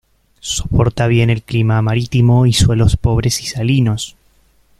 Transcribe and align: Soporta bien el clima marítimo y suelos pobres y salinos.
Soporta 0.39 1.05
bien 1.05 1.29
el 1.29 1.43
clima 1.43 1.79
marítimo 1.83 2.47
y 2.47 2.53
suelos 2.53 2.97
pobres 2.97 3.39
y 3.43 3.45
salinos. 3.45 4.15